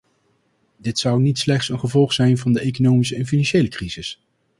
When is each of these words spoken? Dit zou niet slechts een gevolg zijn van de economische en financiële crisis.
Dit 0.77 0.99
zou 0.99 1.21
niet 1.21 1.39
slechts 1.39 1.69
een 1.69 1.79
gevolg 1.79 2.13
zijn 2.13 2.37
van 2.37 2.53
de 2.53 2.59
economische 2.59 3.15
en 3.15 3.25
financiële 3.25 3.67
crisis. 3.67 4.21